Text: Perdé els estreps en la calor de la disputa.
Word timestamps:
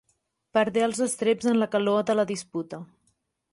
Perdé 0.57 0.83
els 0.85 1.01
estreps 1.07 1.51
en 1.53 1.61
la 1.65 1.69
calor 1.77 2.01
de 2.11 2.17
la 2.19 2.27
disputa. 2.35 2.83